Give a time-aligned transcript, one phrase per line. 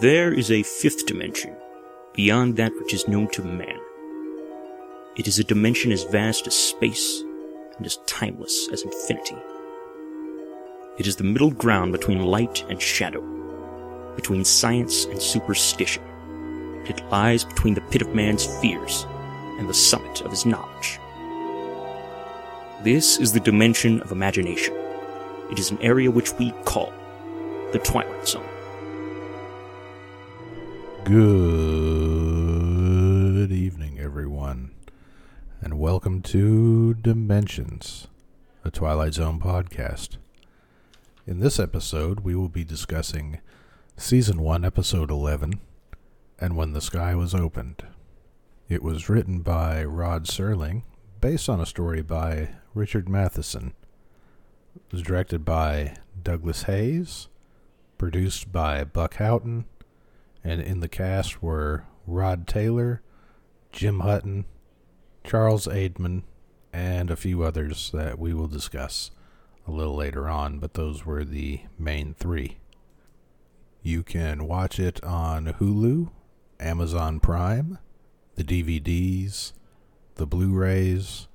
[0.00, 1.54] There is a fifth dimension,
[2.14, 3.78] beyond that which is known to man.
[5.16, 7.22] It is a dimension as vast as space
[7.76, 9.36] and as timeless as infinity.
[10.98, 13.20] It is the middle ground between light and shadow,
[14.16, 16.02] between science and superstition.
[16.86, 19.06] It lies between the pit of man's fears
[19.58, 20.98] and the summit of his knowledge.
[22.82, 24.74] This is the dimension of imagination.
[25.50, 26.92] It is an area which we call
[27.72, 28.51] the Twilight Zone.
[31.04, 32.30] Good
[33.50, 34.70] evening, everyone,
[35.60, 38.06] and welcome to Dimensions,
[38.64, 40.18] a Twilight Zone podcast.
[41.26, 43.40] In this episode, we will be discussing
[43.96, 45.60] Season 1, Episode 11,
[46.38, 47.82] and When the Sky Was Opened.
[48.68, 50.84] It was written by Rod Serling,
[51.20, 53.72] based on a story by Richard Matheson.
[54.76, 57.26] It was directed by Douglas Heyes,
[57.98, 59.64] produced by Buck Houghton,
[60.44, 63.02] and in the cast were Rod Taylor,
[63.70, 64.44] Jim Hutton,
[65.24, 66.22] Charles Aidman,
[66.72, 69.10] and a few others that we will discuss
[69.66, 72.58] a little later on, but those were the main three.
[73.82, 76.10] You can watch it on Hulu,
[76.58, 77.78] Amazon Prime,
[78.36, 79.52] the DVDs,
[80.14, 81.28] the Blu rays,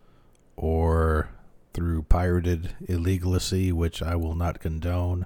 [0.55, 1.29] or
[1.73, 5.25] through pirated illegalacy, which I will not condone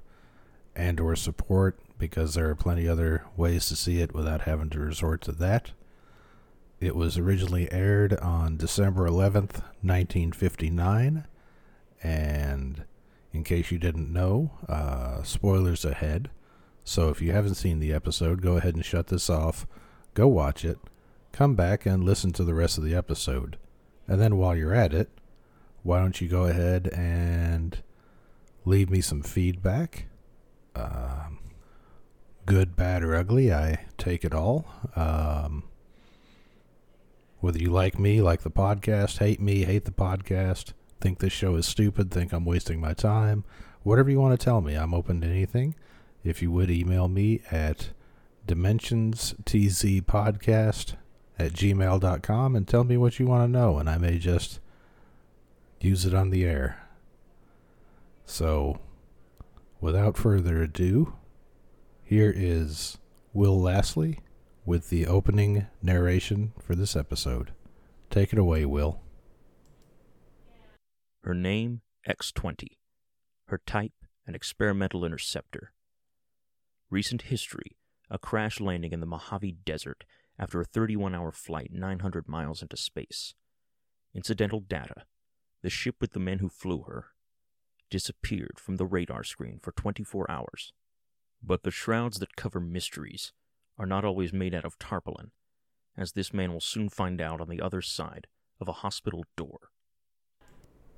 [0.75, 4.79] and or support because there are plenty other ways to see it without having to
[4.79, 5.69] resort to that.
[6.79, 11.27] It was originally aired on December 11th, 1959,
[12.01, 12.83] and
[13.31, 16.31] in case you didn't know, uh, spoilers ahead.
[16.83, 19.67] So if you haven't seen the episode, go ahead and shut this off,
[20.15, 20.79] go watch it,
[21.31, 23.57] come back and listen to the rest of the episode.
[24.07, 25.11] And then while you're at it,
[25.83, 27.77] why don't you go ahead and
[28.65, 30.07] leave me some feedback?
[30.75, 31.37] Um,
[32.45, 33.53] good, bad, or ugly.
[33.53, 34.65] I take it all.
[34.95, 35.63] Um,
[37.39, 41.55] whether you like me, like the podcast, hate me, hate the podcast, think this show
[41.55, 43.43] is stupid, think I'm wasting my time,
[43.83, 45.73] whatever you want to tell me, I'm open to anything.
[46.23, 47.89] If you would email me at
[48.47, 50.93] dimensionstzpodcast
[51.39, 54.59] at gmail.com and tell me what you want to know, and I may just
[55.79, 56.77] use it on the air.
[58.25, 58.77] So,
[59.79, 61.13] without further ado,
[62.11, 62.97] here is
[63.31, 64.19] Will Lastly
[64.65, 67.53] with the opening narration for this episode.
[68.09, 68.99] Take it away, Will.
[71.23, 72.67] Her name, X20.
[73.47, 73.93] Her type,
[74.27, 75.71] an experimental interceptor.
[76.89, 77.77] Recent history,
[78.09, 80.03] a crash landing in the Mojave Desert
[80.37, 83.35] after a 31 hour flight 900 miles into space.
[84.13, 85.05] Incidental data,
[85.63, 87.11] the ship with the men who flew her
[87.89, 90.73] disappeared from the radar screen for 24 hours.
[91.43, 93.33] But the shrouds that cover mysteries
[93.77, 95.31] are not always made out of tarpaulin,
[95.97, 98.27] as this man will soon find out on the other side
[98.59, 99.69] of a hospital door.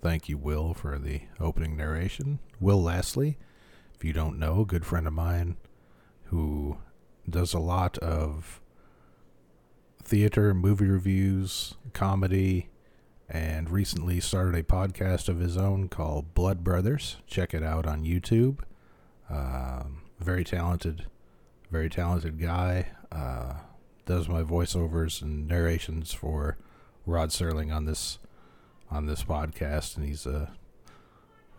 [0.02, 2.40] Thank you, Will, for the opening narration.
[2.60, 3.38] Will Lastly,
[3.96, 5.56] if you don't know, a good friend of mine
[6.26, 6.78] who
[7.30, 8.62] does a lot of
[10.04, 12.70] theater, movie reviews, comedy,
[13.30, 17.18] and recently started a podcast of his own called Blood Brothers.
[17.26, 18.60] Check it out on YouTube.
[19.30, 21.06] Um, very talented,
[21.70, 22.88] very talented guy.
[23.12, 23.56] Uh,
[24.06, 26.58] does my voiceovers and narrations for
[27.06, 28.20] Rod Serling on this
[28.90, 30.52] on this podcast, and he's a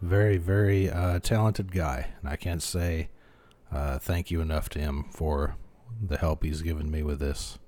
[0.01, 2.15] very, very uh, talented guy.
[2.21, 3.09] And I can't say
[3.73, 5.57] uh, thank you enough to him for
[6.01, 7.59] the help he's given me with this.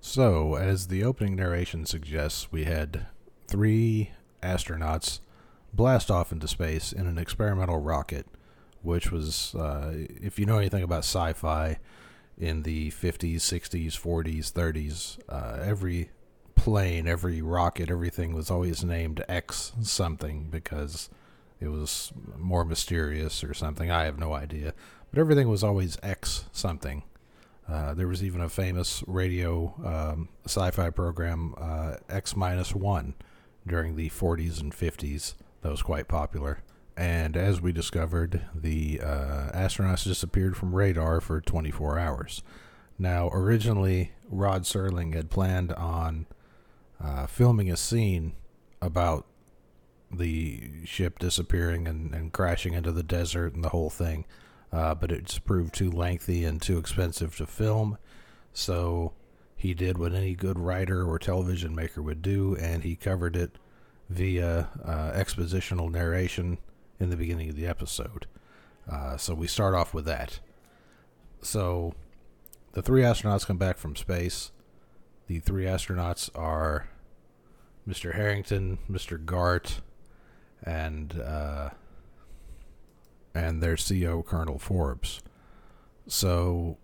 [0.00, 3.06] So, as the opening narration suggests, we had
[3.48, 4.12] three
[4.42, 5.20] astronauts
[5.72, 8.26] blast off into space in an experimental rocket,
[8.86, 11.78] which was, uh, if you know anything about sci fi
[12.38, 16.10] in the 50s, 60s, 40s, 30s, uh, every
[16.54, 21.10] plane, every rocket, everything was always named X something because
[21.60, 23.90] it was more mysterious or something.
[23.90, 24.72] I have no idea.
[25.10, 27.02] But everything was always X something.
[27.68, 33.14] Uh, there was even a famous radio um, sci-fi program, uh, X minus one,
[33.66, 35.34] during the 40s and 50s.
[35.62, 36.58] That was quite popular.
[36.96, 42.42] And as we discovered, the uh, astronauts disappeared from radar for 24 hours.
[42.98, 46.26] Now, originally, Rod Serling had planned on
[47.02, 48.32] uh, filming a scene
[48.80, 49.26] about
[50.10, 54.24] the ship disappearing and, and crashing into the desert and the whole thing
[54.72, 57.98] uh, but it's proved too lengthy and too expensive to film.
[58.52, 59.12] So
[59.56, 63.56] he did what any good writer or television maker would do, and he covered it
[64.08, 66.58] via uh, expositional narration
[66.98, 68.26] in the beginning of the episode.
[68.90, 70.40] Uh, so we start off with that.
[71.42, 71.94] So
[72.72, 74.52] the three astronauts come back from space.
[75.26, 76.88] The three astronauts are
[77.88, 78.14] Mr.
[78.14, 79.22] Harrington, Mr.
[79.24, 79.80] Gart,
[80.62, 81.70] and uh,
[83.34, 85.22] and their CO Colonel Forbes.
[86.06, 86.78] So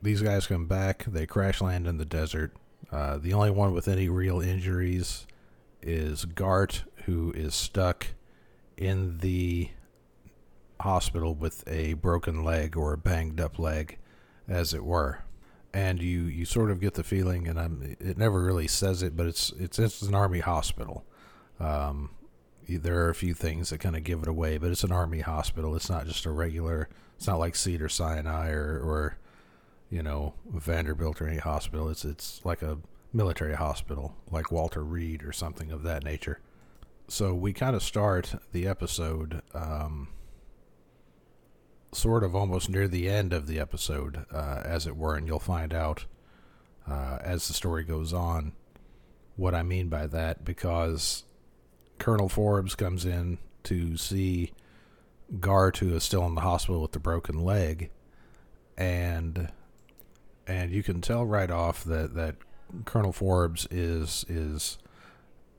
[0.00, 1.04] these guys come back.
[1.04, 2.52] They crash land in the desert.
[2.90, 5.26] Uh, the only one with any real injuries
[5.80, 8.08] is Gart, who is stuck
[8.82, 9.70] in the
[10.80, 13.98] hospital with a broken leg or a banged up leg,
[14.48, 15.22] as it were.
[15.72, 19.16] And you, you sort of get the feeling, and I'm, it never really says it,
[19.16, 21.06] but it's it's, it's an army hospital.
[21.58, 22.10] Um,
[22.68, 25.20] there are a few things that kind of give it away, but it's an army
[25.20, 25.74] hospital.
[25.74, 26.88] It's not just a regular.
[27.16, 29.16] It's not like Cedar Sinai or, or
[29.88, 31.88] you know Vanderbilt or any hospital.
[31.88, 32.78] It's it's like a
[33.12, 36.40] military hospital, like Walter Reed or something of that nature.
[37.08, 40.08] So we kind of start the episode, um,
[41.92, 45.38] sort of almost near the end of the episode, uh, as it were, and you'll
[45.38, 46.06] find out
[46.88, 48.52] uh, as the story goes on
[49.36, 51.24] what I mean by that because
[51.98, 54.52] Colonel Forbes comes in to see
[55.40, 57.90] Gart, who is still in the hospital with the broken leg,
[58.76, 59.50] and
[60.46, 62.36] and you can tell right off that that
[62.84, 64.78] Colonel Forbes is is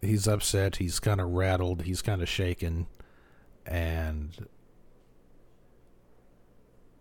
[0.03, 0.77] he's upset.
[0.77, 1.83] He's kind of rattled.
[1.83, 2.87] He's kind of shaken,
[3.65, 4.47] and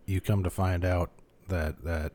[0.07, 1.11] you come to find out
[1.49, 2.13] that that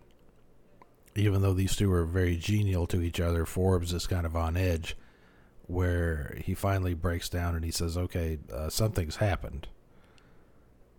[1.15, 4.55] even though these two are very genial to each other, Forbes is kind of on
[4.55, 4.95] edge,
[5.65, 9.67] where he finally breaks down and he says, "Okay, uh, something's happened,"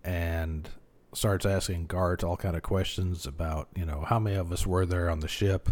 [0.05, 0.71] and
[1.15, 4.85] starts asking Gart all kind of questions about, you know, how many of us were
[4.85, 5.71] there on the ship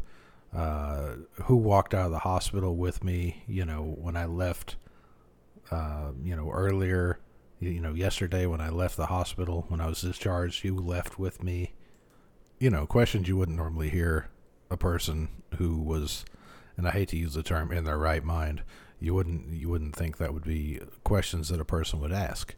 [0.56, 4.76] uh, who walked out of the hospital with me, you know, when I left,
[5.70, 7.18] uh, you know, earlier,
[7.60, 11.42] you know, yesterday when I left the hospital, when I was discharged, you left with
[11.42, 11.74] me.
[12.58, 14.30] You know, questions you wouldn't normally hear
[14.70, 16.24] a person who was,
[16.78, 18.62] and I hate to use the term in their right mind,
[18.98, 22.54] you wouldn't you wouldn't think that would be questions that a person would ask.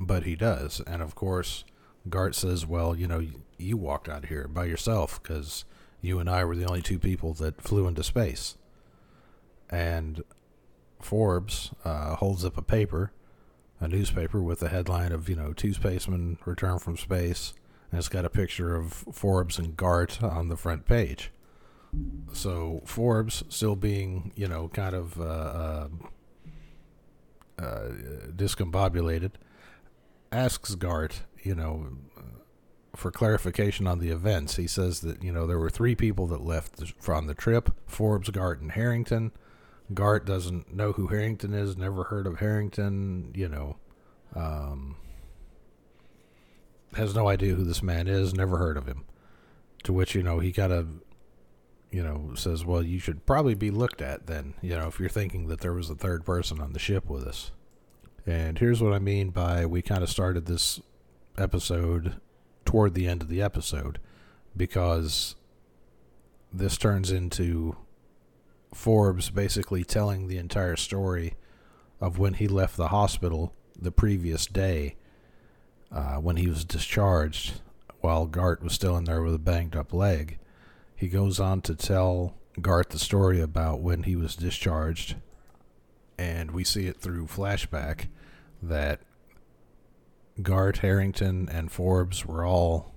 [0.00, 1.64] But he does, and of course,
[2.08, 3.26] Gart says, "Well, you know,
[3.58, 5.66] you walked out here by yourself because
[6.02, 8.58] you and I were the only two people that flew into space.
[9.70, 10.22] And
[11.00, 13.12] Forbes uh, holds up a paper,
[13.80, 17.54] a newspaper with the headline of, you know, two spacemen return from space.
[17.90, 21.30] And it's got a picture of Forbes and Gart on the front page.
[22.32, 25.88] So Forbes, still being, you know, kind of uh, uh,
[27.58, 27.88] uh
[28.34, 29.32] discombobulated,
[30.32, 31.88] asks Gart, you know,
[32.94, 36.42] for clarification on the events, he says that you know there were three people that
[36.42, 39.32] left from the trip: Forbes, Gart, and Harrington.
[39.94, 43.32] Gart doesn't know who Harrington is, never heard of Harrington.
[43.34, 43.76] You know,
[44.34, 44.96] um,
[46.94, 49.04] has no idea who this man is, never heard of him.
[49.84, 50.88] To which you know he kind of,
[51.90, 55.08] you know, says, "Well, you should probably be looked at then." You know, if you're
[55.08, 57.52] thinking that there was a third person on the ship with us.
[58.24, 60.80] And here's what I mean by we kind of started this
[61.36, 62.20] episode
[62.64, 63.98] toward the end of the episode
[64.56, 65.34] because
[66.52, 67.76] this turns into
[68.74, 71.34] Forbes basically telling the entire story
[72.00, 74.96] of when he left the hospital the previous day
[75.90, 77.60] uh, when he was discharged
[78.00, 80.38] while Gart was still in there with a banged up leg.
[80.94, 85.16] He goes on to tell Gart the story about when he was discharged,
[86.18, 88.08] and we see it through flashback
[88.60, 89.00] that
[90.42, 92.94] Gart, Harrington, and Forbes were all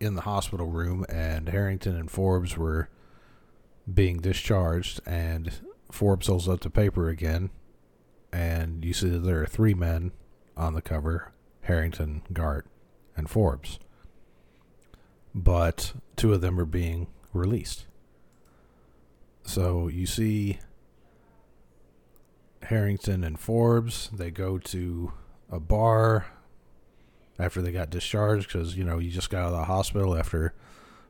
[0.00, 2.88] in the hospital room, and Harrington and Forbes were
[3.92, 5.52] being discharged, and
[5.90, 7.50] Forbes holds up the paper again,
[8.32, 10.12] and you see that there are three men
[10.56, 12.66] on the cover Harrington, Gart,
[13.16, 13.78] and Forbes.
[15.34, 17.86] But two of them are being released.
[19.44, 20.58] So you see
[22.64, 25.12] Harrington and Forbes, they go to
[25.50, 26.26] a bar
[27.38, 30.52] after they got discharged because you know you just got out of the hospital after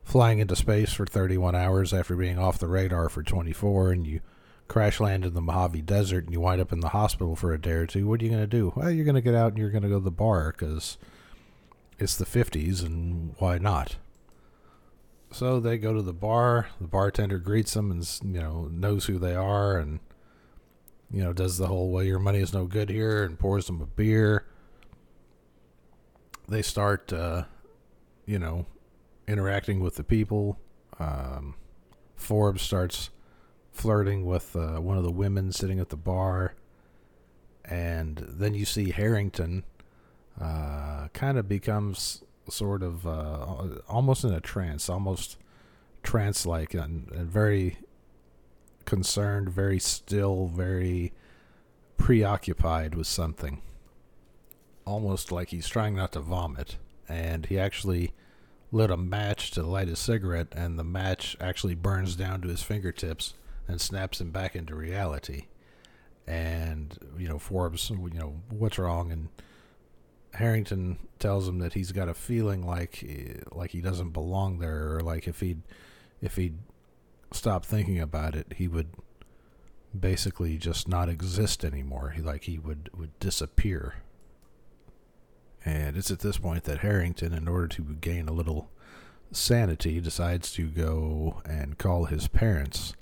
[0.05, 4.21] flying into space for 31 hours after being off the radar for 24 and you
[4.69, 7.61] crash land in the Mojave Desert and you wind up in the hospital for a
[7.61, 8.73] day or two, what are you going to do?
[8.75, 10.97] Well, you're going to get out and you're going to go to the bar because
[11.99, 13.97] it's the 50s and why not?
[15.31, 16.69] So they go to the bar.
[16.81, 20.01] The bartender greets them and you know knows who they are and
[21.11, 23.81] you know does the whole well your money is no good here and pours them
[23.81, 24.47] a beer
[26.49, 27.45] they start, uh,
[28.27, 28.67] you know,
[29.27, 30.59] interacting with the people.
[30.99, 31.55] Um,
[32.17, 33.11] Forbes starts
[33.71, 36.55] flirting with uh, one of the women sitting at the bar.
[37.65, 39.65] And then you see Harrington
[40.41, 45.39] uh, kind of becomes sort of uh, almost in a trance, almost
[46.03, 47.79] trance like, and, and very
[48.85, 51.13] concerned, very still, very
[51.97, 53.63] preoccupied with something.
[54.85, 56.77] Almost like he's trying not to vomit.
[57.09, 58.13] And he actually
[58.71, 62.63] lit a match to light his cigarette, and the match actually burns down to his
[62.63, 63.35] fingertips
[63.69, 65.47] and snaps him back into reality.
[66.27, 69.13] And, you know, Forbes, you know, what's wrong?
[69.13, 69.29] And
[70.35, 74.97] Harrington tells him that he's got a feeling like eh, like he doesn't belong there,
[74.97, 75.63] or like if he'd
[76.21, 76.59] if he'd
[77.33, 78.89] stop thinking about it, he would
[79.99, 82.11] basically just not exist anymore.
[82.11, 83.97] He like he would would disappear.
[85.65, 88.71] And it's at this point that Harrington, in order to gain a little
[89.31, 92.95] sanity, decides to go and call his parents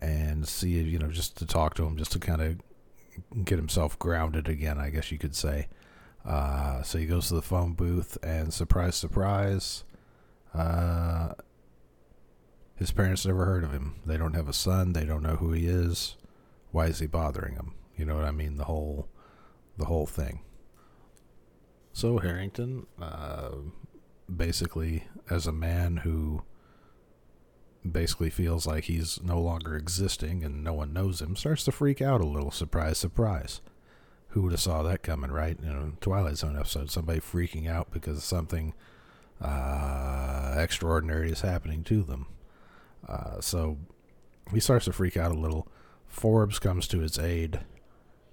[0.00, 3.98] and see, you know, just to talk to him, just to kind of get himself
[3.98, 5.68] grounded again, I guess you could say.
[6.24, 9.84] Uh, so he goes to the phone booth, and surprise, surprise,
[10.54, 11.32] uh,
[12.76, 13.96] his parents never heard of him.
[14.04, 14.92] They don't have a son.
[14.92, 16.16] They don't know who he is.
[16.72, 17.74] Why is he bothering them?
[17.96, 18.56] You know what I mean?
[18.56, 19.08] The whole,
[19.76, 20.40] the whole thing.
[21.92, 23.50] So Harrington, uh,
[24.34, 26.42] basically, as a man who
[27.90, 32.00] basically feels like he's no longer existing and no one knows him, starts to freak
[32.00, 32.50] out a little.
[32.50, 33.60] Surprise, surprise.
[34.28, 35.58] Who would have saw that coming, right?
[35.62, 38.72] You know, Twilight Zone episode, somebody freaking out because something
[39.40, 42.26] uh, extraordinary is happening to them.
[43.06, 43.76] Uh, so
[44.52, 45.68] he starts to freak out a little.
[46.06, 47.60] Forbes comes to his aid,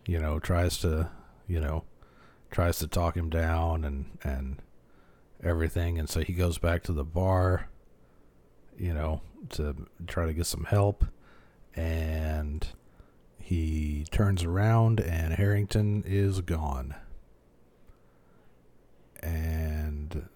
[0.05, 1.09] you know, tries to,
[1.47, 1.83] you know,
[2.51, 4.61] tries to talk him down and and
[5.43, 7.69] everything, and so he goes back to the bar,
[8.77, 9.75] you know, to
[10.07, 11.05] try to get some help,
[11.75, 12.67] and
[13.37, 16.95] he turns around and Harrington is gone.
[19.21, 20.29] And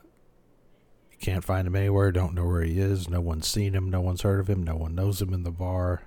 [1.12, 4.02] you can't find him anywhere, don't know where he is, no one's seen him, no
[4.02, 6.04] one's heard of him, no one knows him in the bar.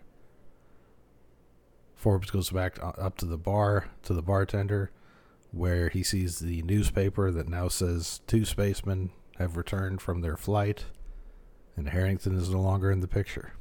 [1.95, 4.91] Forbes goes back up to the bar, to the bartender,
[5.57, 10.85] where he sees the newspaper that now says two spacemen have returned from their flight,
[11.77, 13.53] and Harrington is no longer in the picture.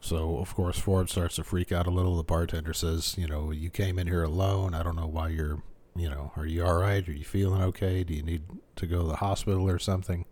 [0.00, 2.18] So, of course, Forbes starts to freak out a little.
[2.18, 4.74] The bartender says, You know, you came in here alone.
[4.74, 5.62] I don't know why you're,
[5.96, 7.08] you know, are you all right?
[7.08, 8.04] Are you feeling okay?
[8.04, 8.42] Do you need
[8.76, 10.26] to go to the hospital or something?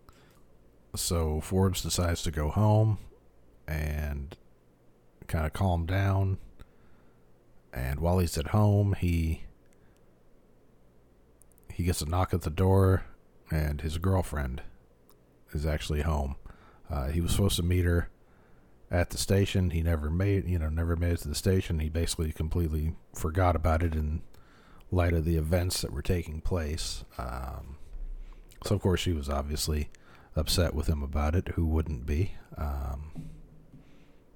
[0.95, 2.99] So, Forbes decides to go home
[3.67, 4.37] and
[5.25, 6.37] kind of calm down.
[7.73, 9.45] And while he's at home, he
[11.73, 13.03] he gets a knock at the door,
[13.51, 14.61] and his girlfriend
[15.53, 16.35] is actually home.
[16.89, 18.09] Uh, he was supposed to meet her
[18.91, 19.71] at the station.
[19.71, 21.79] He never made, you know, never made it to the station.
[21.79, 24.21] He basically completely forgot about it in
[24.91, 27.03] light of the events that were taking place.
[27.17, 27.77] Um,
[28.63, 29.89] so, of course, she was obviously
[30.35, 31.49] upset with him about it.
[31.49, 32.33] Who wouldn't be?
[32.55, 33.29] Um,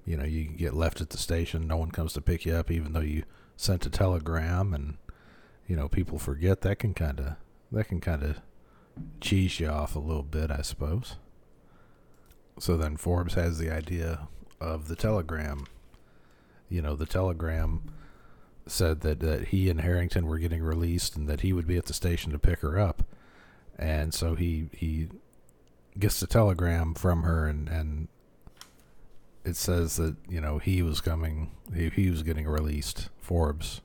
[0.06, 2.72] you know, you get left at the station, no one comes to pick you up,
[2.72, 3.24] even though you
[3.56, 4.98] sent a telegram, and
[5.68, 6.62] you know, people forget.
[6.62, 7.36] That can kind of
[7.72, 8.38] that can kind of
[9.22, 11.18] cheese you off a little bit, I suppose.
[12.60, 14.28] So then Forbes has the idea
[14.60, 15.68] of the telegram.
[16.70, 17.84] You know, the telegram
[18.66, 21.86] said that, that he and Harrington were getting released and that he would be at
[21.86, 23.04] the station to pick her up.
[23.78, 25.10] And so he he
[25.98, 28.08] gets the telegram from her and, and
[29.44, 33.82] it says that you know he was coming, he, he was getting released, Forbes,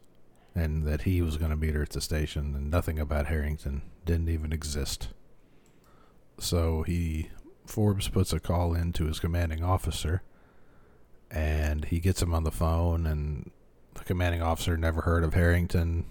[0.54, 3.82] and that he was going to meet her at the station, and nothing about Harrington
[4.04, 5.09] didn't even exist.
[6.38, 7.30] So he
[7.66, 10.23] Forbes puts a call in to his commanding officer,
[11.30, 13.50] and he gets him on the phone, and
[13.94, 16.06] the commanding officer never heard of Harrington.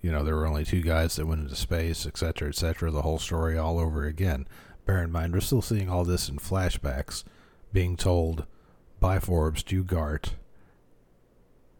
[0.00, 2.90] You know, there were only two guys that went into space, etc., etc.
[2.90, 4.48] The whole story all over again.
[4.84, 7.24] Bear in mind, we're still seeing all this in flashbacks
[7.72, 8.46] being told
[8.98, 10.34] by Forbes to Gart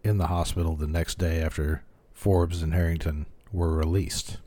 [0.05, 4.39] in the hospital the next day after Forbes and Harrington were released.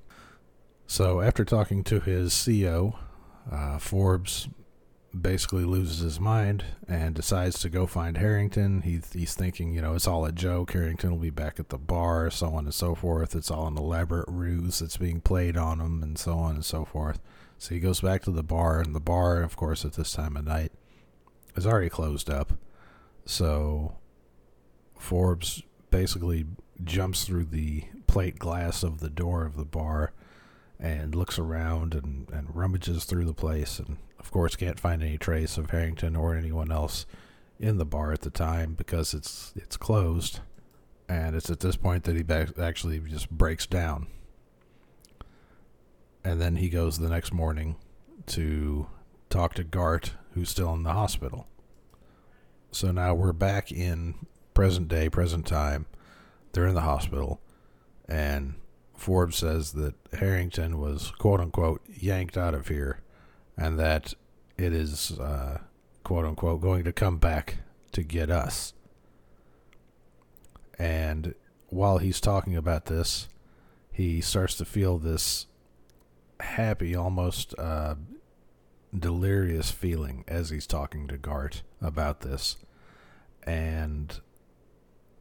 [0.88, 2.97] So, after talking to his CO,
[3.51, 4.47] uh, Forbes
[5.19, 8.81] basically loses his mind and decides to go find Harrington.
[8.81, 10.74] He, he's thinking, you know, it's all a joke.
[10.74, 13.35] Harrington will be back at the bar, so on and so forth.
[13.35, 16.85] It's all an elaborate ruse that's being played on him, and so on and so
[16.85, 17.19] forth.
[17.57, 20.35] So he goes back to the bar, and the bar, of course, at this time
[20.35, 20.71] of night
[21.55, 22.53] is already closed up.
[23.25, 23.95] So
[25.05, 26.45] Forbes basically
[26.83, 30.12] jumps through the plate glass of the door of the bar
[30.79, 35.17] and looks around and, and rummages through the place and of course can't find any
[35.17, 37.05] trace of Harrington or anyone else
[37.59, 40.39] in the bar at the time because it's it's closed
[41.07, 44.07] and it's at this point that he ba- actually just breaks down
[46.24, 47.75] and then he goes the next morning
[48.25, 48.88] to
[49.29, 51.47] talk to Gart, who's still in the hospital.
[52.71, 54.15] So now we're back in
[54.55, 55.85] present day, present time.
[56.53, 57.39] They're in the hospital,
[58.09, 58.55] and
[58.95, 63.01] Forbes says that Harrington was quote unquote yanked out of here,
[63.55, 64.15] and that
[64.57, 65.59] it is uh,
[66.03, 67.57] quote unquote going to come back
[67.91, 68.74] to get us.
[70.79, 71.35] And
[71.67, 73.27] while he's talking about this,
[73.91, 75.47] he starts to feel this
[76.39, 77.95] happy, almost uh,
[78.97, 82.57] delirious feeling as he's talking to Gart about this.
[83.43, 84.19] And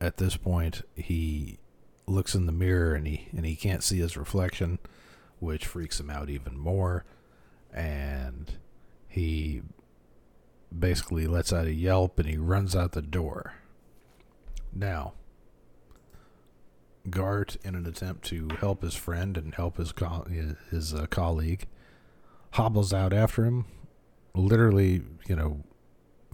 [0.01, 1.59] at this point, he
[2.07, 4.79] looks in the mirror and he and he can't see his reflection,
[5.39, 7.05] which freaks him out even more.
[7.73, 8.53] And
[9.09, 9.63] he
[10.77, 13.55] basically lets out a yelp and he runs out the door.
[14.73, 15.15] Now,
[17.09, 20.27] Gart, in an attempt to help his friend and help his co-
[20.71, 21.67] his uh, colleague,
[22.53, 23.67] hobbles out after him.
[24.35, 25.63] Literally, you know,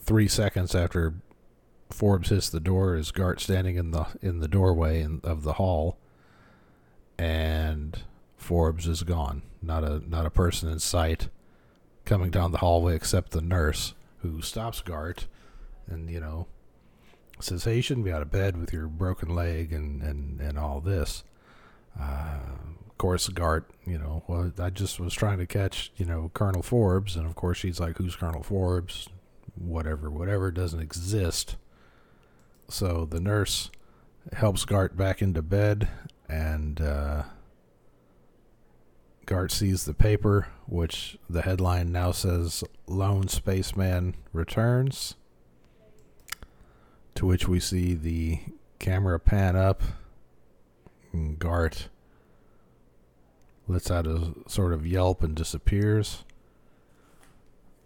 [0.00, 1.14] three seconds after
[1.92, 5.54] Forbes hits the door, is Gart standing in the in the doorway in, of the
[5.54, 5.98] hall,
[7.18, 8.00] and
[8.36, 9.42] Forbes is gone.
[9.62, 11.28] Not a not a person in sight
[12.04, 15.26] coming down the hallway except the nurse who stops Gart,
[15.86, 16.46] and you know
[17.40, 20.58] says, "Hey, you shouldn't be out of bed with your broken leg and and and
[20.58, 21.24] all this."
[21.98, 22.38] Uh,
[22.88, 26.62] of course, Gart, you know, well, I just was trying to catch, you know, Colonel
[26.62, 29.08] Forbes, and of course she's like, "Who's Colonel Forbes?"
[29.56, 31.56] Whatever, whatever doesn't exist.
[32.70, 33.70] So the nurse
[34.32, 35.88] helps Gart back into bed,
[36.28, 37.24] and uh,
[39.26, 45.16] Gart sees the paper, which the headline now says "Lone Spaceman Returns."
[47.16, 48.38] To which we see the
[48.78, 49.82] camera pan up.
[51.12, 51.88] And Gart
[53.66, 56.24] lets out a sort of yelp and disappears.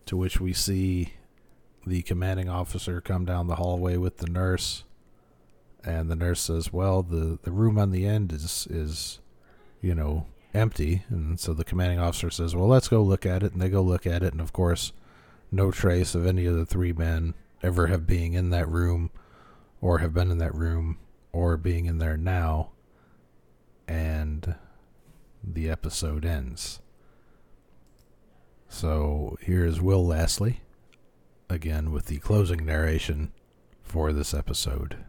[0.06, 1.14] To which we see
[1.86, 4.84] the commanding officer come down the hallway with the nurse.
[5.84, 9.20] And the nurse says, Well, the, the room on the end is, is,
[9.80, 11.04] you know, empty.
[11.10, 13.52] And so the commanding officer says, Well, let's go look at it.
[13.52, 14.32] And they go look at it.
[14.32, 14.92] And of course,
[15.52, 19.10] no trace of any of the three men ever have being in that room
[19.80, 20.98] or have been in that room
[21.32, 22.70] or being in there now
[23.86, 24.54] and
[25.42, 26.80] the episode ends.
[28.68, 30.60] So here is Will Lastly
[31.54, 33.32] again with the closing narration
[33.80, 35.04] for this episode.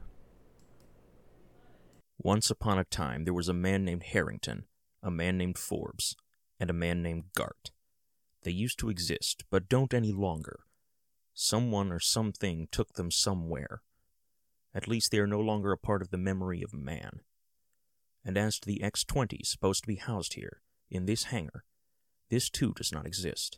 [2.20, 4.66] Once upon a time, there was a man named Harrington,
[5.02, 6.16] a man named Forbes,
[6.60, 7.72] and a man named Gart.
[8.44, 10.60] They used to exist, but don't any longer.
[11.34, 13.82] Someone or something took them somewhere.
[14.74, 17.22] At least they are no longer a part of the memory of man.
[18.24, 21.66] And as to the X 20 supposed to be housed here, in this hangar,
[22.30, 23.58] this too does not exist.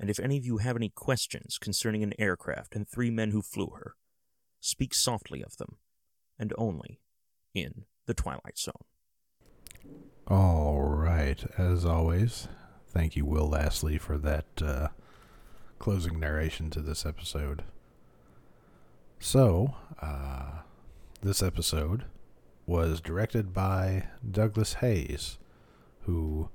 [0.00, 3.42] And if any of you have any questions concerning an aircraft and three men who
[3.42, 3.96] flew her,
[4.58, 5.76] speak softly of them,
[6.38, 7.00] and only
[7.54, 8.72] in the Twilight Zone.
[10.26, 11.44] All right.
[11.58, 12.48] As always,
[12.88, 14.88] thank you, Will Lastly, for that uh,
[15.78, 17.62] closing narration to this episode.
[19.18, 20.60] So, uh,
[21.20, 22.04] this episode
[22.64, 25.38] was directed by Douglas Heyes,
[26.02, 26.48] who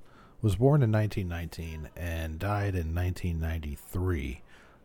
[0.46, 4.42] was born in 1919 and died in 1993.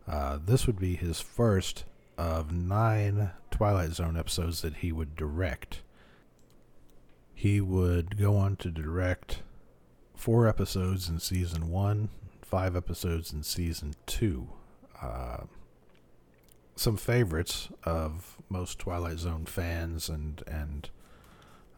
[0.08, 1.84] Uh, this would be his first
[2.18, 5.82] of nine Twilight Zone episodes that he would direct.
[7.32, 9.42] He would go on to direct
[10.16, 12.08] four episodes in season one,
[12.40, 14.48] five episodes in season two.
[15.00, 15.44] Uh,
[16.74, 20.90] some favorites of most Twilight Zone fans and and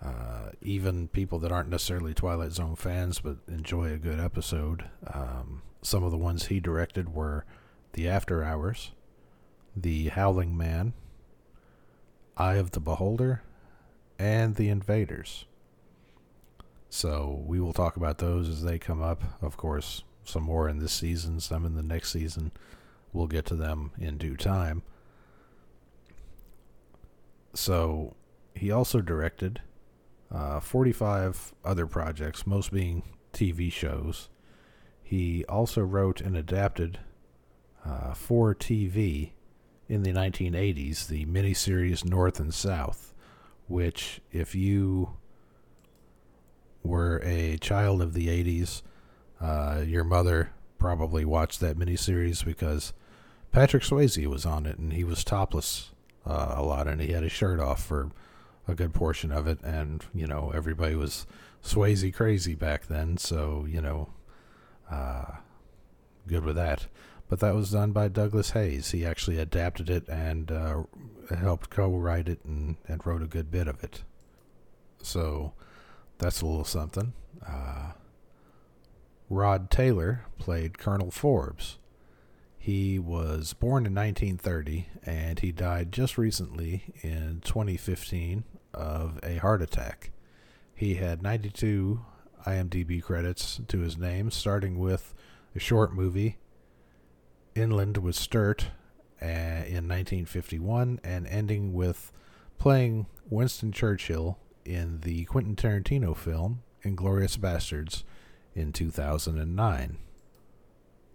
[0.05, 4.85] uh, even people that aren't necessarily Twilight Zone fans but enjoy a good episode.
[5.13, 7.45] Um, some of the ones he directed were
[7.95, 8.93] The After Hours,
[9.77, 10.93] The Howling Man,
[12.37, 13.43] Eye of the Beholder,
[14.19, 15.47] and The Invaders.
[16.91, 19.23] So we will talk about those as they come up.
[19.43, 22.53] Of course, some more in this season, some in the next season.
[23.13, 24.83] We'll get to them in due time.
[27.55, 28.15] So
[28.55, 29.61] he also directed
[30.35, 34.29] uh, 45 other projects, most being TV shows.
[35.03, 36.99] He also wrote and adapted
[37.85, 39.31] uh, for TV
[39.89, 43.15] in the 1980s the miniseries North and South,
[43.69, 45.11] which, if you
[46.83, 48.83] were a child of the 80s,
[49.41, 52.93] uh, your mother probably watched that miniseries because
[53.53, 55.93] Patrick Swayze was on it and he was topless
[56.27, 58.11] uh, a lot and he had his shirt off for
[58.67, 61.27] a good portion of it, and you know everybody was
[61.63, 64.11] Swayze crazy back then, so you know,
[64.91, 65.37] uh,
[66.27, 66.87] good with that.
[67.29, 68.91] But that was done by Douglas Heyes.
[68.91, 70.83] He actually adapted it and uh,
[71.35, 74.05] helped co-write it and, and wrote a good bit of it.
[75.03, 75.55] So
[76.19, 77.15] that's a little something.
[77.47, 77.93] Uh,
[79.31, 81.79] Rod Taylor played Colonel Forbes.
[82.59, 89.63] He was born in 1930 and he died just recently in 2015 of a heart
[89.63, 90.11] attack.
[90.75, 92.05] He had 92
[92.47, 95.15] IMDb credits to his name, starting with
[95.55, 96.39] a short movie,
[97.55, 98.69] Inland with Sturt,
[99.23, 102.13] uh, in 1951, and ending with
[102.59, 108.03] playing Winston Churchill in the Quentin Tarantino film, Inglourious Basterds
[108.55, 109.99] in 2009.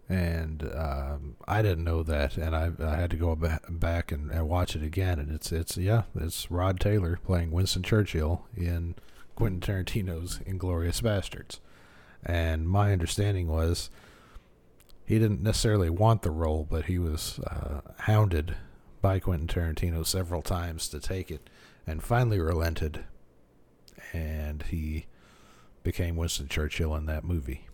[0.10, 4.32] And um, I didn't know that, and I, I had to go ba- back and,
[4.32, 5.20] and watch it again.
[5.20, 8.96] And it's it's yeah, it's Rod Taylor playing Winston Churchill in
[9.36, 11.60] Quentin Tarantino's Inglourious Basterds,
[12.26, 13.90] And my understanding was
[15.06, 18.56] he didn't necessarily want the role, but he was uh, hounded
[19.02, 21.50] by Quentin Tarantino several times to take it,
[21.88, 23.06] and finally relented,
[24.12, 25.06] and he
[25.84, 27.69] became Winston Churchill in that movie.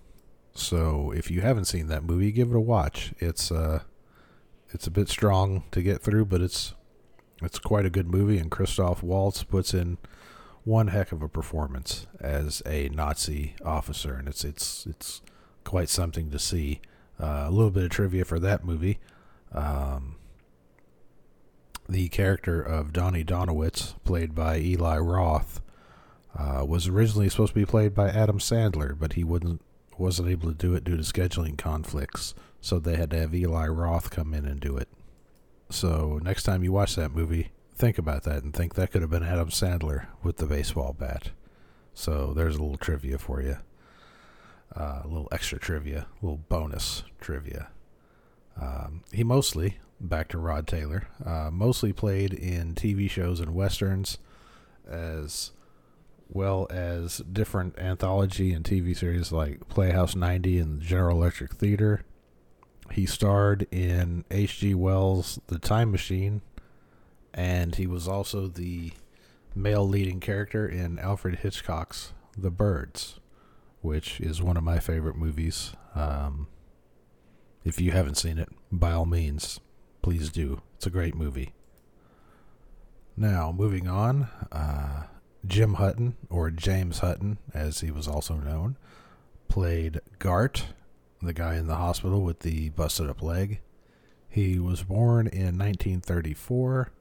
[0.55, 3.13] So if you haven't seen that movie, give it a watch.
[3.19, 3.81] It's uh,
[4.71, 6.73] it's a bit strong to get through, but it's
[7.43, 9.97] it's quite a good movie, and Christoph Waltz puts in
[10.63, 15.21] one heck of a performance as a Nazi officer, and it's it's it's
[15.63, 16.81] quite something to see.
[17.17, 18.99] Uh, a little bit of trivia for that movie.
[19.53, 20.17] Um,
[21.87, 25.61] the character of Donnie Donowitz, played by Eli Roth,
[26.37, 29.61] uh, was originally supposed to be played by Adam Sandler, but he wouldn't
[29.97, 33.67] wasn't able to do it due to scheduling conflicts, so they had to have Eli
[33.67, 34.89] Roth come in and do it.
[35.69, 39.11] So next time you watch that movie, think about that and think that could have
[39.11, 41.31] been Adam Sandler with the baseball bat.
[41.93, 43.57] So there's a little trivia for you.
[44.75, 47.69] Uh, a little extra trivia, a little bonus trivia.
[48.59, 54.17] Um, he mostly, back to Rod Taylor, uh, mostly played in TV shows and westerns,
[54.87, 55.51] as
[56.29, 62.01] well as different anthology and TV series like Playhouse 90 and General Electric Theater.
[62.91, 64.75] He starred in H.G.
[64.75, 66.41] Wells' The Time Machine
[67.35, 68.93] and he was also the
[69.53, 73.19] male leading character in Alfred Hitchcock's The Birds,
[73.81, 75.73] which is one of my favorite movies.
[75.93, 76.47] Um,
[77.65, 79.59] if you haven't seen it, by all means,
[80.01, 80.61] please do.
[80.77, 81.53] It's a great movie.
[83.17, 85.03] Now, moving on, uh,
[85.47, 88.77] Jim Hutton, or James Hutton, as he was also known,
[89.47, 90.67] played Gart,
[91.21, 93.61] the guy in the hospital with the busted up leg.
[94.29, 96.91] He was born in 1934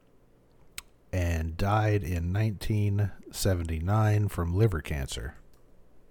[1.11, 5.35] and died in 1979 from liver cancer.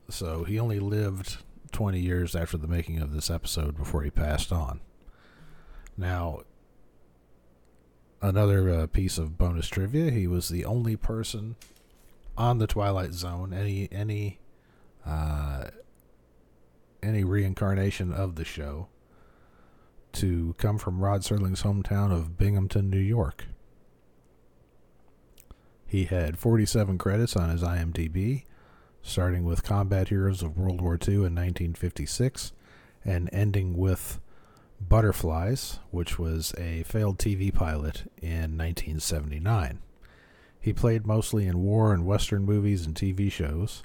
[0.09, 1.39] So he only lived
[1.73, 4.81] 20 years after the making of this episode before he passed on.
[5.97, 6.41] Now,
[8.21, 11.57] another uh, piece of bonus trivia: he was the only person
[12.37, 14.41] on the Twilight Zone, any any
[15.07, 15.69] uh,
[17.03, 18.89] any reincarnation of the show,
[20.13, 23.45] to come from Rod Serling's hometown of Binghamton, New York.
[25.87, 28.45] He had 47 credits on his IMDb,
[29.03, 32.53] starting with Combat Heroes of World War II in 1956
[33.05, 34.19] and ending with
[34.81, 39.81] Butterflies, which was a failed TV pilot in 1979.
[40.65, 43.83] He played mostly in war and western movies and TV shows.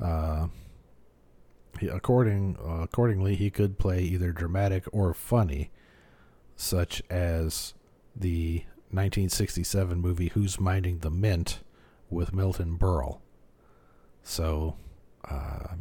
[0.00, 0.48] Uh,
[1.78, 5.70] he, according uh, accordingly, he could play either dramatic or funny,
[6.56, 7.74] such as
[8.16, 11.60] the 1967 movie Who's Minding the Mint
[12.10, 13.20] with Milton Berle.
[14.24, 14.74] So,
[15.30, 15.74] uh,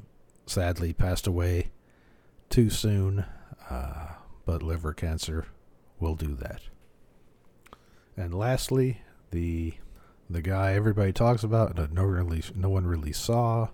[0.46, 1.72] sadly, passed away
[2.52, 3.26] too soon,
[3.68, 4.10] uh,
[4.46, 5.48] but liver cancer
[6.00, 6.62] will do that.
[8.16, 9.74] And lastly, the
[10.30, 12.06] the guy everybody talks about that no
[12.56, 13.70] no one really saw,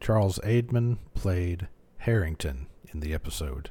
[0.00, 3.70] Charles Aidman played Harrington in the episode.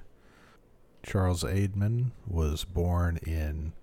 [1.03, 3.73] Charles Aidman was born in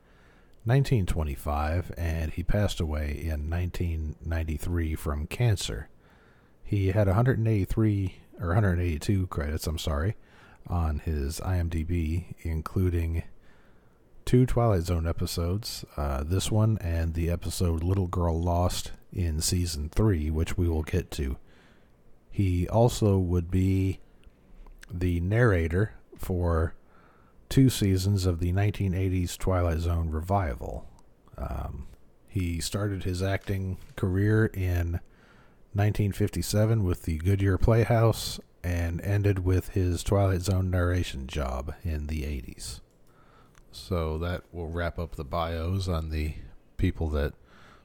[0.65, 5.89] 1925, and he passed away in 1993 from cancer.
[6.63, 10.17] He had 183 or 182 credits, I'm sorry,
[10.67, 13.25] on his IMDb, including
[14.29, 19.89] two Twilight Zone episodes, uh, this one and the episode Little Girl Lost in season
[19.89, 21.39] 3, which we will get to.
[22.31, 24.01] He also would be
[24.93, 26.75] the narrator for
[27.49, 30.87] two seasons of the 1980s Twilight Zone revival.
[31.39, 31.87] Um,
[32.29, 35.01] He started his acting career in
[35.73, 42.25] 1957 with the Goodyear Playhouse and ended with his Twilight Zone narration job in the
[42.25, 42.81] 80s.
[43.73, 46.35] So that will wrap up the bios on the
[46.77, 47.35] people that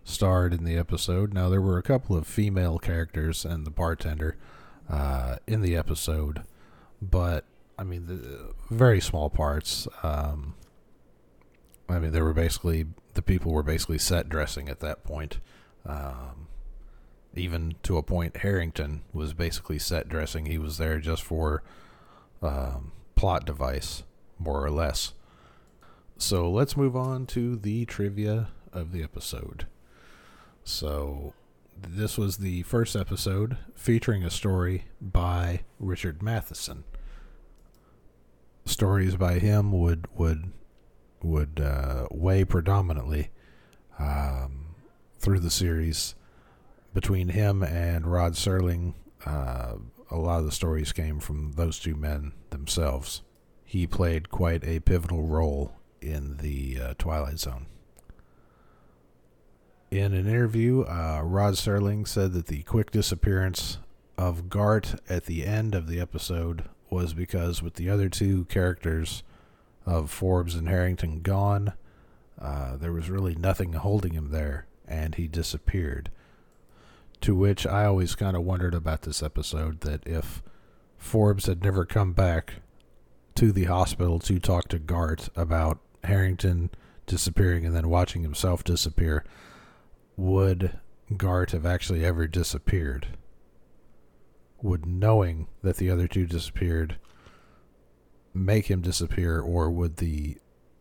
[0.04, 1.34] starred in the episode.
[1.34, 4.38] Now, there were a couple of female characters and the bartender
[4.89, 6.43] uh, in the episode,
[7.02, 7.46] but
[7.78, 9.88] I mean, the, very small parts.
[10.04, 10.56] Um,
[11.89, 15.39] I mean, they were basically the people were basically set dressing at that point.
[15.86, 16.48] Um,
[17.36, 20.46] even to a point, Harrington was basically set dressing.
[20.46, 21.63] He was there just for
[22.41, 24.04] um, plot device,
[24.38, 25.13] more or less.
[26.23, 29.67] So let's move on to the trivia of the episode.
[30.63, 31.33] So
[31.77, 36.86] this was the first episode featuring a story by Richard Matheson.
[38.63, 40.53] Stories by him would would
[41.21, 43.29] would uh, weigh predominantly
[43.99, 44.75] um,
[45.19, 46.15] through the series.
[46.93, 48.93] Between him and Rod Serling,
[49.25, 49.73] uh,
[50.09, 53.23] a lot of the stories came from those two men themselves.
[53.65, 57.65] He played quite a pivotal role in the uh, Twilight Zone.
[59.89, 63.77] In an interview, uh, Rod Serling said that the quick disappearance
[64.17, 69.23] of Gart at the end of the episode was because, with the other two characters
[69.85, 71.73] of Forbes and Harrington gone,
[72.39, 76.09] uh, there was really nothing holding him there, and he disappeared.
[77.21, 80.41] To which I always kind of wondered about this episode that if
[80.97, 82.55] Forbes had never come back
[83.35, 86.69] to the hospital to talk to Gart about Harrington
[87.05, 89.23] disappearing and then watching himself disappear,
[90.15, 90.79] would
[91.17, 93.17] Gart have actually ever disappeared?
[94.61, 96.97] Would knowing that the other two disappeared
[98.33, 100.37] make him disappear, or would the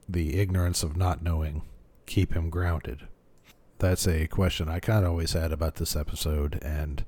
[0.09, 1.63] the ignorance of not knowing
[2.07, 3.09] keep him grounded?
[3.79, 7.05] That's a question I kind of always had about this episode, and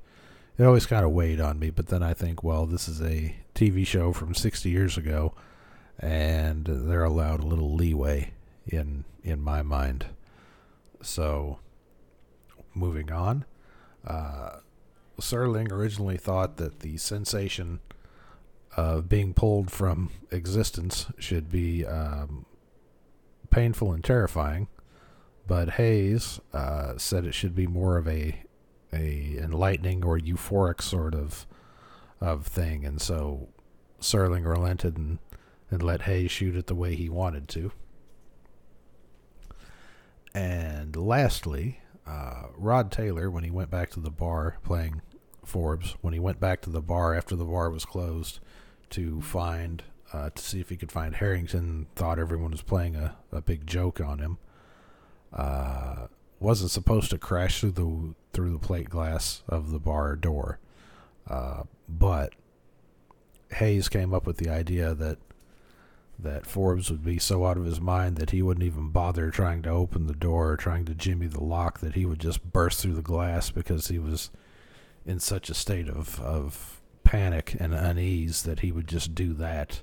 [0.57, 1.69] it always kind of weighed on me.
[1.69, 5.33] But then I think, well, this is a TV show from 60 years ago,
[5.99, 8.31] and they're allowed a little leeway
[8.67, 10.05] in in my mind.
[11.01, 11.59] So
[12.73, 13.45] moving on.
[14.05, 14.57] Uh,
[15.19, 17.79] Serling originally thought that the sensation
[18.75, 22.45] of being pulled from existence should be um,
[23.49, 24.67] painful and terrifying,
[25.47, 28.43] but Heyes uh, said it should be more of a
[28.93, 31.45] a enlightening or euphoric sort of
[32.21, 33.47] of thing, and so
[34.01, 35.19] Serling relented and,
[35.71, 37.71] and let Heyes shoot it the way he wanted to.
[40.33, 45.01] And lastly, uh, Rod Taylor, when he went back to the bar playing
[45.45, 48.39] Forbes, when he went back to the bar after the bar was closed
[48.91, 53.15] to find, uh, to see if he could find Harrington, thought everyone was playing a,
[53.31, 54.37] a big joke on him.
[55.33, 56.07] Uh,
[56.39, 60.59] wasn't supposed to crash through the through the plate glass of the bar door,
[61.29, 62.33] uh, but
[63.51, 65.17] Heyes came up with the idea that
[66.17, 69.61] that Forbes would be so out of his mind that he wouldn't even bother trying
[69.63, 72.81] to open the door or trying to jimmy the lock, that he would just burst
[72.81, 74.29] through the glass because he was
[75.05, 79.81] in such a state of, of panic and unease that he would just do that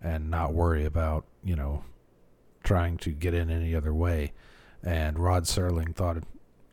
[0.00, 1.84] and not worry about, you know,
[2.62, 4.32] trying to get in any other way.
[4.82, 6.18] And Rod Serling thought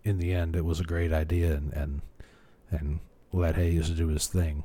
[0.04, 2.02] in the end it was a great idea and, and,
[2.72, 3.00] and
[3.32, 4.64] let Heyes do his thing.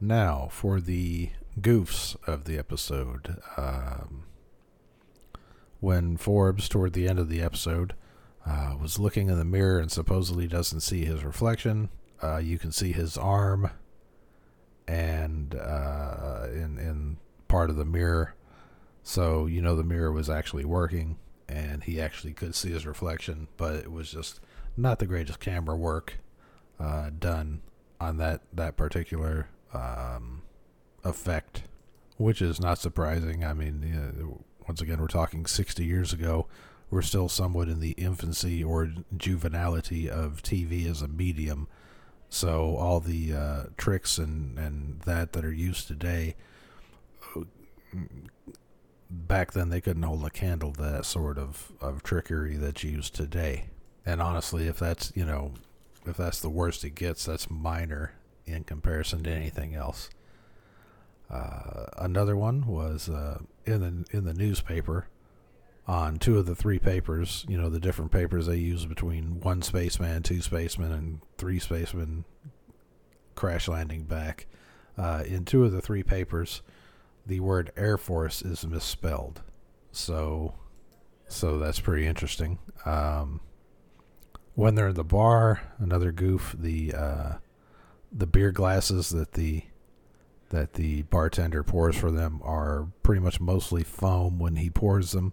[0.00, 1.30] Now, for the
[1.60, 3.36] goofs of the episode.
[3.56, 4.24] Um,
[5.80, 7.94] when Forbes, toward the end of the episode,
[8.46, 11.90] uh, was looking in the mirror and supposedly doesn't see his reflection,
[12.22, 13.70] uh, you can see his arm
[14.86, 18.34] and uh, in in part of the mirror,
[19.02, 23.48] so you know the mirror was actually working and he actually could see his reflection,
[23.56, 24.40] but it was just
[24.76, 26.14] not the greatest camera work
[26.80, 27.60] uh, done
[28.00, 30.42] on that that particular um,
[31.04, 31.62] effect,
[32.16, 33.44] which is not surprising.
[33.44, 36.46] I mean, you know, once again, we're talking 60 years ago.
[36.90, 41.68] We're still somewhat in the infancy or juvenility of TV as a medium.
[42.30, 46.36] So all the uh, tricks and, and that that are used today,
[49.10, 53.14] back then they couldn't hold a candle to that sort of, of trickery that's used
[53.14, 53.68] today.
[54.04, 55.52] And honestly, if that's you know,
[56.06, 58.12] if that's the worst it gets, that's minor
[58.48, 60.10] in comparison to anything else.
[61.30, 65.08] Uh, another one was uh, in the in the newspaper
[65.86, 67.44] on two of the three papers.
[67.48, 72.24] You know the different papers they use between one spaceman, two spacemen, and three spacemen
[73.34, 74.46] crash landing back.
[74.96, 76.62] Uh, in two of the three papers,
[77.26, 79.42] the word Air Force is misspelled.
[79.92, 80.54] So
[81.28, 82.58] So that's pretty interesting.
[82.86, 83.40] Um,
[84.54, 87.32] when they're in the bar, another goof, the uh,
[88.12, 89.64] the beer glasses that the
[90.50, 95.32] that the bartender pours for them are pretty much mostly foam when he pours them,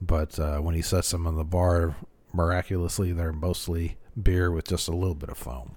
[0.00, 1.96] but uh, when he sets them on the bar,
[2.32, 5.76] miraculously they're mostly beer with just a little bit of foam.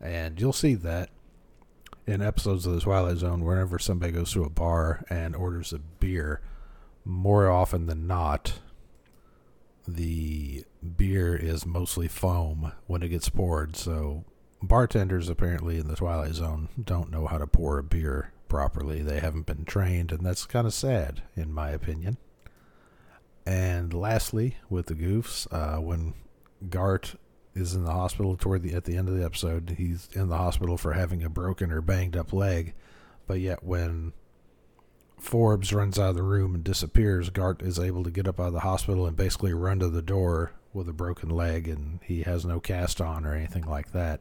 [0.00, 1.10] And you'll see that
[2.06, 5.78] in episodes of the Twilight Zone, whenever somebody goes to a bar and orders a
[5.78, 6.40] beer,
[7.04, 8.54] more often than not,
[9.86, 10.64] the
[10.96, 13.76] beer is mostly foam when it gets poured.
[13.76, 14.24] So
[14.66, 19.02] bartenders apparently in the Twilight Zone don't know how to pour a beer properly.
[19.02, 22.18] They haven't been trained, and that's kind of sad, in my opinion.
[23.46, 26.14] And lastly, with the goofs, uh, when
[26.70, 27.16] Gart
[27.54, 30.36] is in the hospital toward the at the end of the episode, he's in the
[30.36, 32.74] hospital for having a broken or banged up leg,
[33.26, 34.12] but yet when
[35.18, 38.48] Forbes runs out of the room and disappears, Gart is able to get up out
[38.48, 42.22] of the hospital and basically run to the door with a broken leg, and he
[42.22, 44.20] has no cast on or anything like that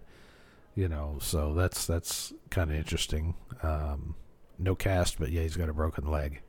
[0.75, 3.35] you know so that's that's kind of interesting.
[3.61, 4.15] Um,
[4.59, 6.41] no cast but yeah he's got a broken leg.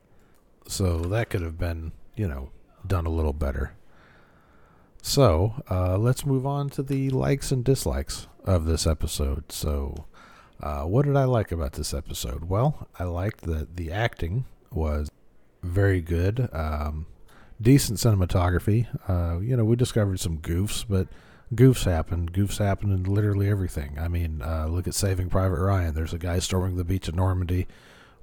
[0.66, 2.50] So that could have been you know
[2.86, 3.74] done a little better.
[5.02, 9.52] So uh, let's move on to the likes and dislikes of this episode.
[9.52, 10.06] So
[10.62, 12.44] uh, what did i like about this episode?
[12.44, 15.10] Well i liked that the acting was
[15.62, 17.06] very good um,
[17.60, 18.86] decent cinematography.
[19.08, 21.08] Uh, you know we discovered some goofs but
[21.52, 22.28] goofs happen.
[22.30, 23.98] Goofs happen in literally everything.
[23.98, 25.94] I mean, uh, look at Saving Private Ryan.
[25.94, 27.66] There's a guy storming the beach of Normandy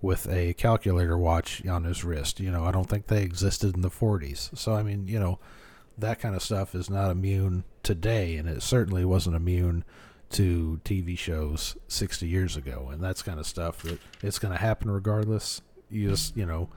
[0.01, 2.39] with a calculator watch on his wrist.
[2.39, 4.57] You know, I don't think they existed in the 40s.
[4.57, 5.39] So, I mean, you know,
[5.97, 9.83] that kind of stuff is not immune today, and it certainly wasn't immune
[10.31, 12.89] to TV shows 60 years ago.
[12.91, 15.61] And that's kind of stuff that it's going to happen regardless.
[15.89, 16.69] You just, you know,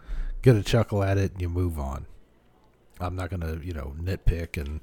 [0.43, 2.07] get a chuckle at it and you move on.
[3.01, 4.81] I'm not going to, you know, nitpick and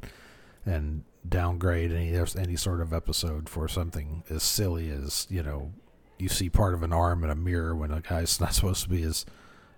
[0.65, 5.71] and downgrade any any sort of episode for something as silly as you know
[6.17, 8.89] you see part of an arm in a mirror when a guy's not supposed to
[8.89, 9.25] be his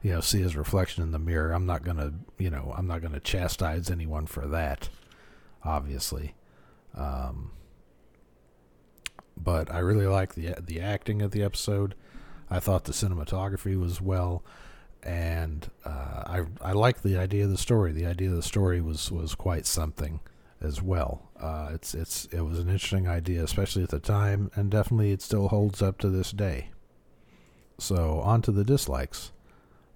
[0.01, 1.51] you know see his reflection in the mirror.
[1.53, 4.89] I'm not gonna you know i'm not gonna chastise anyone for that
[5.63, 6.35] obviously.
[6.95, 7.51] Um,
[9.35, 11.95] but i really like the the acting of the episode.
[12.49, 14.43] I thought the cinematography was well
[15.01, 17.91] and uh, I I like the idea of the story.
[17.91, 20.19] The idea of the story was was quite something
[20.63, 21.29] as well.
[21.39, 25.21] Uh, it's it's it was an interesting idea, especially at the time, and definitely it
[25.21, 26.69] still holds up to this day.
[27.77, 29.31] So on to the dislikes.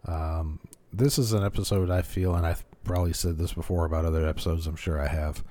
[0.05, 0.59] Um,
[0.91, 4.67] this is an episode I feel, and I've probably said this before about other episodes.
[4.67, 5.43] I'm sure I have.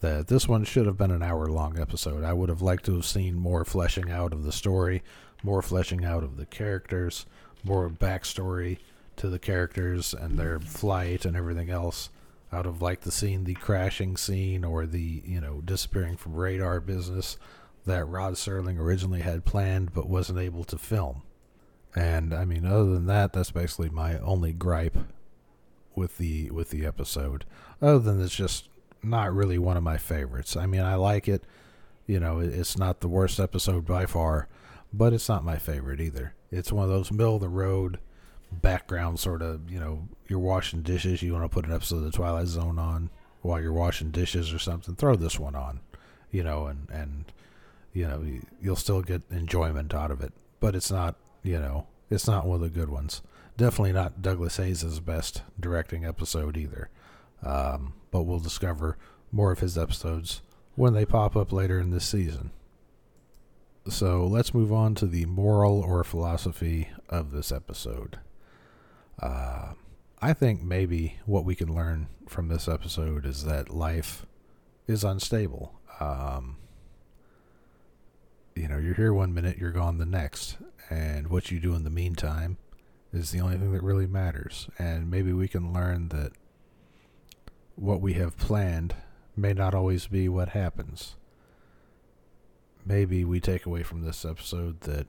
[0.00, 2.24] That this one should have been an hour long episode.
[2.24, 5.02] I would have liked to have seen more fleshing out of the story,
[5.42, 7.24] more fleshing out of the characters,
[7.62, 8.78] more backstory
[9.16, 12.10] to the characters and their flight and everything else
[12.54, 16.80] out of like the scene, the crashing scene, or the you know disappearing from radar
[16.80, 17.36] business
[17.86, 21.22] that Rod Serling originally had planned but wasn't able to film.
[21.94, 24.96] And I mean, other than that, that's basically my only gripe
[25.94, 27.44] with the with the episode.
[27.80, 28.68] Other than it's just
[29.02, 30.56] not really one of my favorites.
[30.56, 31.44] I mean, I like it.
[32.06, 34.48] You know, it's not the worst episode by far,
[34.92, 36.34] but it's not my favorite either.
[36.50, 37.98] It's one of those middle of the road
[38.52, 42.04] background sort of, you know, you're washing dishes, you want to put an episode of
[42.04, 43.10] the Twilight Zone on
[43.42, 45.80] while you're washing dishes or something, throw this one on,
[46.30, 47.32] you know, and and
[47.92, 48.24] you know,
[48.60, 50.32] you'll still get enjoyment out of it.
[50.60, 53.22] But it's not, you know, it's not one of the good ones.
[53.56, 56.90] Definitely not Douglas Heyes' best directing episode either.
[57.42, 58.98] Um, but we'll discover
[59.30, 60.42] more of his episodes
[60.74, 62.50] when they pop up later in this season.
[63.88, 68.18] So let's move on to the moral or philosophy of this episode.
[69.20, 69.74] Uh,
[70.24, 74.24] I think maybe what we can learn from this episode is that life
[74.86, 75.78] is unstable.
[76.00, 76.56] Um,
[78.54, 80.56] you know, you're here one minute, you're gone the next,
[80.88, 82.56] and what you do in the meantime
[83.12, 84.66] is the only thing that really matters.
[84.78, 86.32] And maybe we can learn that
[87.76, 88.94] what we have planned
[89.36, 91.16] may not always be what happens.
[92.82, 95.06] Maybe we take away from this episode that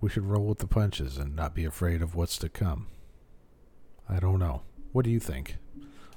[0.00, 2.86] we should roll with the punches and not be afraid of what's to come.
[4.08, 4.62] I don't know.
[4.92, 5.56] What do you think?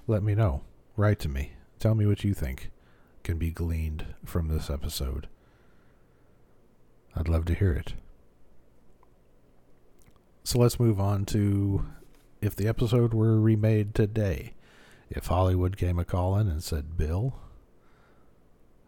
[0.08, 0.62] Let me know.
[0.96, 1.54] Write to me.
[1.80, 2.72] Tell me what you think
[3.24, 5.28] can be gleaned from this episode.
[7.16, 7.94] I'd love to hear it.
[10.44, 11.86] So let's move on to
[12.42, 14.54] if the episode were remade today.
[15.10, 17.36] If Hollywood came a calling and said, Bill,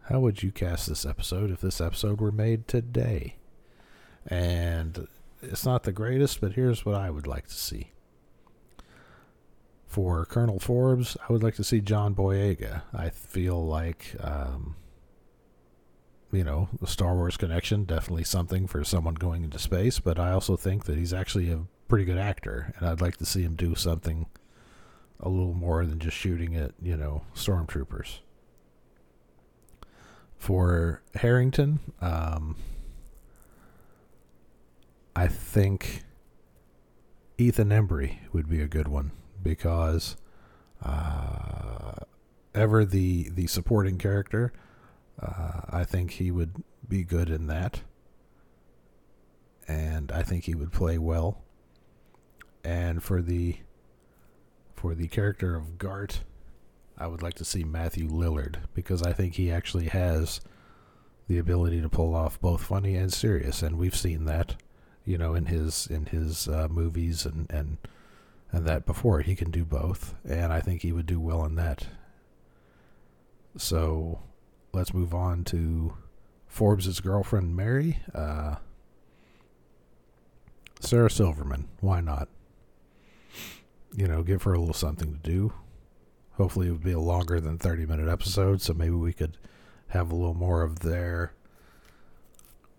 [0.04, 3.36] how would you cast this episode if this episode were made today?
[4.26, 5.06] And
[5.42, 7.90] it's not the greatest, but here's what I would like to see.
[9.94, 12.82] For Colonel Forbes, I would like to see John Boyega.
[12.92, 14.74] I feel like, um,
[16.32, 20.32] you know, the Star Wars connection, definitely something for someone going into space, but I
[20.32, 23.54] also think that he's actually a pretty good actor, and I'd like to see him
[23.54, 24.26] do something
[25.20, 28.18] a little more than just shooting at, you know, stormtroopers.
[30.38, 32.56] For Harrington, um,
[35.14, 36.02] I think
[37.38, 39.12] Ethan Embry would be a good one
[39.44, 40.16] because
[40.82, 41.92] uh,
[42.54, 44.52] ever the the supporting character,
[45.20, 47.82] uh, I think he would be good in that,
[49.68, 51.42] and I think he would play well.
[52.64, 53.58] And for the
[54.74, 56.20] for the character of Gart,
[56.98, 60.40] I would like to see Matthew Lillard because I think he actually has
[61.28, 64.56] the ability to pull off both funny and serious, and we've seen that,
[65.04, 67.78] you know, in his in his uh, movies and and
[68.54, 69.20] and that before.
[69.20, 71.88] He can do both, and I think he would do well in that.
[73.56, 74.20] So,
[74.72, 75.94] let's move on to
[76.46, 78.56] Forbes's girlfriend Mary, uh,
[80.80, 81.68] Sarah Silverman.
[81.80, 82.28] Why not?
[83.92, 85.52] You know, give her a little something to do.
[86.36, 89.36] Hopefully, it would be a longer than 30 minute episode, so maybe we could
[89.88, 91.32] have a little more of their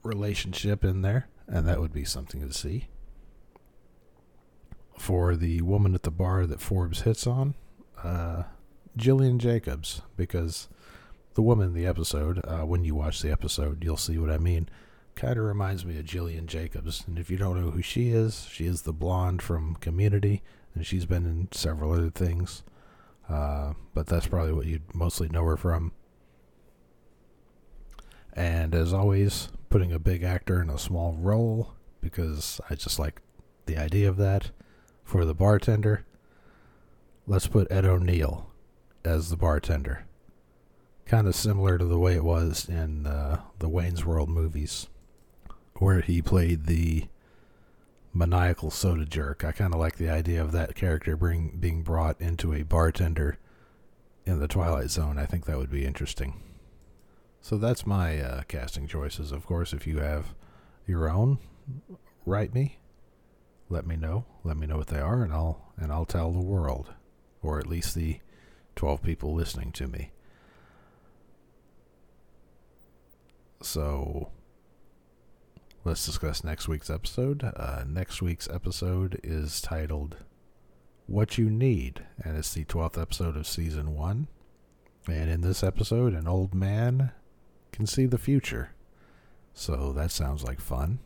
[0.03, 2.88] relationship in there, and that would be something to see.
[4.98, 7.56] For the woman at the bar that Forbes hits on,
[8.04, 8.43] uh,
[8.96, 10.70] Gillian Jacobs, because
[11.34, 14.38] the woman in the episode, uh, when you watch the episode, you'll see what I
[14.38, 14.70] mean,
[15.16, 17.04] kind of reminds me of Gillian Jacobs.
[17.08, 20.41] And if you don't know who she is, she is the blonde from Community,
[20.74, 22.64] and she's been in several other things.
[23.30, 25.91] Uh, but that's probably what you'd mostly know her from.
[28.34, 33.22] And as always, putting a big actor in a small role because I just like
[33.66, 34.52] the idea of that.
[35.06, 36.03] For the bartender,
[37.28, 38.51] let's put Ed O'Neill
[39.06, 40.06] as the bartender.
[41.06, 44.88] Kind of similar to the way it was in uh, the Wayne's World movies,
[45.76, 47.06] where he played the
[48.14, 49.45] maniacal soda jerk.
[49.45, 53.38] I kind of like the idea of that character bring, being brought into a bartender
[54.26, 55.20] in the Twilight Zone.
[55.20, 56.41] I think that would be interesting.
[57.41, 59.32] So that's my uh, casting choices.
[59.32, 60.34] Of course, if you have
[60.88, 61.38] your own,
[62.26, 62.80] write me.
[63.70, 64.26] Let me know.
[64.43, 66.93] Let me know what they are, and I'll and I'll tell the world,
[67.41, 68.20] or at least the
[68.76, 70.11] twelve people listening to me.
[73.61, 74.30] So
[75.84, 77.43] let's discuss next week's episode.
[77.43, 80.18] Uh, next week's episode is titled
[81.07, 84.28] "What You Need," and it's the twelfth episode of season one.
[85.07, 87.11] And in this episode, an old man
[87.72, 88.72] can see the future.
[89.53, 90.99] So that sounds like fun.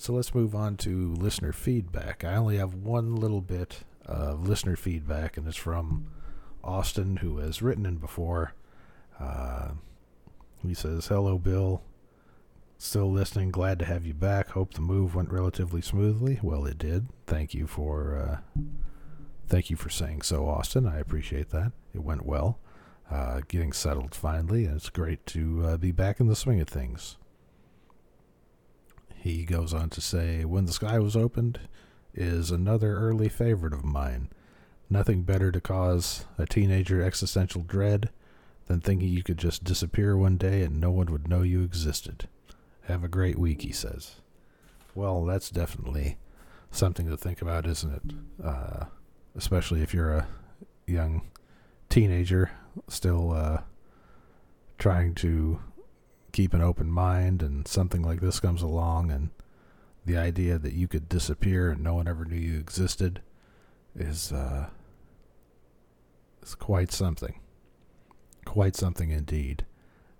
[0.00, 2.22] So let's move on to listener feedback.
[2.24, 6.06] I only have one little bit of listener feedback, and it's from
[6.62, 8.54] Austin, who has written in before.
[9.18, 9.70] Uh,
[10.62, 11.82] he says, Hello, Bill.
[12.78, 13.50] Still listening.
[13.50, 14.50] Glad to have you back.
[14.50, 16.38] Hope the move went relatively smoothly.
[16.42, 17.08] Well, it did.
[17.26, 18.62] Thank you for uh,
[19.48, 20.86] thank you for saying so, Austin.
[20.86, 21.72] I appreciate that.
[21.92, 22.60] It went well.
[23.10, 26.68] Uh, getting settled finally, and it's great to uh, be back in the swing of
[26.68, 27.16] things.
[29.20, 31.60] He goes on to say, When the Sky Was Opened
[32.14, 34.28] is another early favorite of mine.
[34.88, 38.10] Nothing better to cause a teenager existential dread
[38.66, 42.28] than thinking you could just disappear one day and no one would know you existed.
[42.84, 44.16] Have a great week, he says.
[44.94, 46.16] Well, that's definitely
[46.70, 48.44] something to think about, isn't it?
[48.44, 48.84] Uh,
[49.36, 50.28] especially if you're a
[50.86, 51.22] young
[51.88, 52.50] teenager
[52.88, 53.62] still uh,
[54.78, 55.60] trying to
[56.32, 59.30] keep an open mind and something like this comes along and
[60.04, 63.20] the idea that you could disappear and no one ever knew you existed
[63.94, 64.68] is uh,
[66.42, 67.40] is quite something.
[68.44, 69.66] Quite something indeed.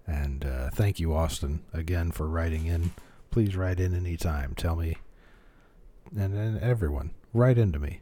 [0.06, 2.92] And uh, thank you, Austin, again for writing in.
[3.30, 4.54] Please write in anytime.
[4.54, 4.96] Tell me,
[6.16, 8.00] and, and everyone, write into me.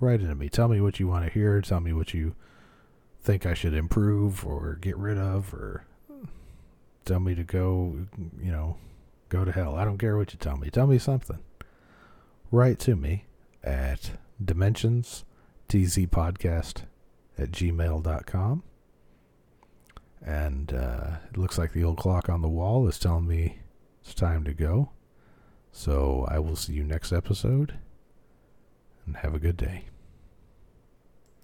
[0.00, 0.48] Write into me.
[0.48, 1.60] Tell me what you want to hear.
[1.60, 2.34] Tell me what you
[3.22, 5.84] think I should improve or get rid of or
[7.04, 8.06] tell me to go,
[8.40, 8.76] you know,
[9.28, 9.76] go to hell.
[9.76, 10.70] I don't care what you tell me.
[10.70, 11.38] Tell me something.
[12.50, 13.26] Write to me
[13.62, 15.24] at dimensions
[15.68, 16.82] tzpodcast
[17.38, 18.62] at gmail.com.
[20.22, 23.60] And uh, it looks like the old clock on the wall is telling me
[24.02, 24.90] it's time to go.
[25.72, 27.78] So I will see you next episode
[29.06, 29.84] and have a good day.